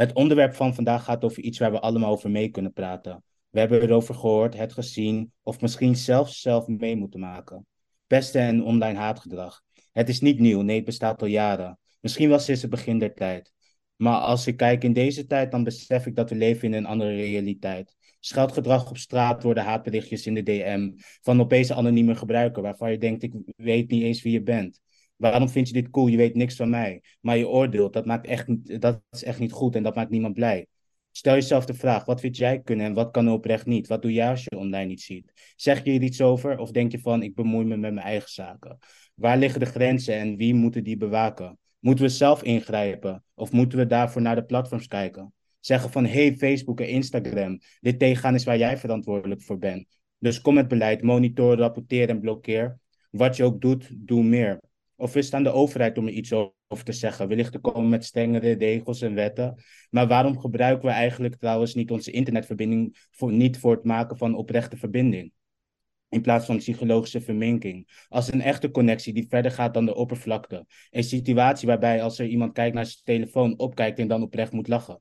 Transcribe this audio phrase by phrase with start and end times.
[0.00, 3.24] Het onderwerp van vandaag gaat over iets waar we allemaal over mee kunnen praten.
[3.50, 7.66] We hebben erover gehoord, het gezien of misschien zelfs zelf mee moeten maken.
[8.06, 9.62] Pesten en online haatgedrag.
[9.92, 11.78] Het is niet nieuw, nee, het bestaat al jaren.
[12.00, 13.52] Misschien was sinds het begin der tijd.
[13.96, 16.86] Maar als ik kijk in deze tijd, dan besef ik dat we leven in een
[16.86, 17.96] andere realiteit.
[18.20, 20.90] Scheldgedrag op straat worden haatberichtjes in de DM
[21.20, 24.80] van opeens anonieme gebruiker waarvan je denkt, ik weet niet eens wie je bent.
[25.20, 26.06] Waarom vind je dit cool?
[26.06, 27.02] Je weet niks van mij.
[27.20, 30.34] Maar je oordeelt, dat, maakt echt, dat is echt niet goed en dat maakt niemand
[30.34, 30.66] blij.
[31.10, 33.86] Stel jezelf de vraag, wat vind jij kunnen en wat kan oprecht niet?
[33.86, 35.52] Wat doe jij als je online niet ziet?
[35.56, 38.30] Zeg je er iets over of denk je van, ik bemoei me met mijn eigen
[38.30, 38.78] zaken?
[39.14, 41.58] Waar liggen de grenzen en wie moeten die bewaken?
[41.80, 45.34] Moeten we zelf ingrijpen of moeten we daarvoor naar de platforms kijken?
[45.58, 49.98] Zeggen van, hey Facebook en Instagram, dit tegengaan is waar jij verantwoordelijk voor bent.
[50.18, 52.78] Dus kom met beleid, monitor, rapporteer en blokkeer.
[53.10, 54.60] Wat je ook doet, doe meer.
[55.00, 57.28] Of is het aan de overheid om er iets over te zeggen?
[57.28, 59.62] Wellicht te komen met strengere regels en wetten.
[59.90, 64.34] Maar waarom gebruiken we eigenlijk trouwens niet onze internetverbinding voor, niet voor het maken van
[64.34, 65.32] oprechte verbinding?
[66.08, 68.04] In plaats van psychologische verminking.
[68.08, 70.66] Als een echte connectie die verder gaat dan de oppervlakte.
[70.90, 74.68] Een situatie waarbij als er iemand kijkt naar zijn telefoon, opkijkt en dan oprecht moet
[74.68, 75.00] lachen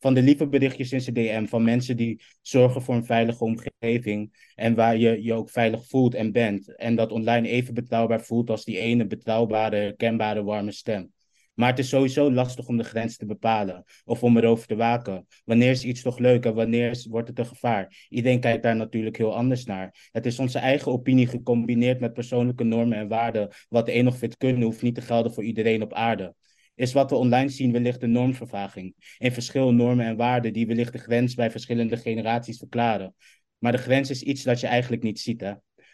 [0.00, 4.50] van de lieve berichtjes in zijn DM van mensen die zorgen voor een veilige omgeving
[4.54, 6.76] en waar je je ook veilig voelt en bent.
[6.76, 11.12] En dat online even betrouwbaar voelt als die ene betrouwbare, herkenbare, warme stem.
[11.54, 15.26] Maar het is sowieso lastig om de grens te bepalen of om erover te waken.
[15.44, 18.06] Wanneer is iets toch leuk en wanneer wordt het een gevaar?
[18.08, 20.08] Iedereen kijkt daar natuurlijk heel anders naar.
[20.12, 23.48] Het is onze eigen opinie gecombineerd met persoonlijke normen en waarden.
[23.68, 26.34] Wat de een nog vindt kunnen, hoeft niet te gelden voor iedereen op aarde
[26.80, 28.94] is wat we online zien wellicht een normvervaging.
[29.18, 33.14] In normen en waarden die wellicht de grens bij verschillende generaties verklaren.
[33.58, 35.52] Maar de grens is iets dat je eigenlijk niet ziet, hè?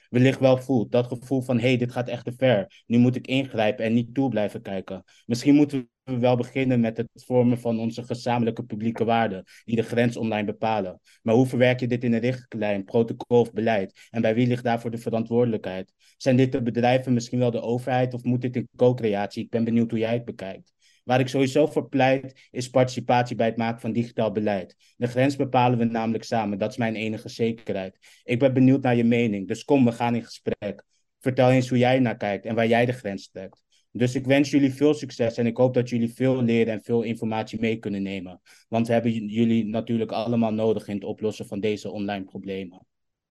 [0.09, 0.93] Wellicht wel voelt.
[0.93, 2.83] Dat gevoel van, hé, hey, dit gaat echt te ver.
[2.87, 5.05] Nu moet ik ingrijpen en niet toe blijven kijken.
[5.25, 9.83] Misschien moeten we wel beginnen met het vormen van onze gezamenlijke publieke waarden, die de
[9.83, 11.01] grens online bepalen.
[11.23, 14.09] Maar hoe verwerk je dit in een richtlijn, protocol of beleid?
[14.11, 15.93] En bij wie ligt daarvoor de verantwoordelijkheid?
[16.17, 19.45] Zijn dit de bedrijven, misschien wel de overheid, of moet dit in co-creatie?
[19.45, 20.75] Ik ben benieuwd hoe jij het bekijkt.
[21.07, 24.77] Waar ik sowieso voor pleit, is participatie bij het maken van digitaal beleid.
[24.97, 27.99] De grens bepalen we namelijk samen, dat is mijn enige zekerheid.
[28.25, 30.85] Ik ben benieuwd naar je mening, dus kom, we gaan in gesprek.
[31.21, 33.63] Vertel eens hoe jij naar kijkt en waar jij de grens trekt.
[33.91, 37.03] Dus ik wens jullie veel succes en ik hoop dat jullie veel leren en veel
[37.03, 38.41] informatie mee kunnen nemen.
[38.69, 42.87] Want we hebben jullie natuurlijk allemaal nodig in het oplossen van deze online problemen.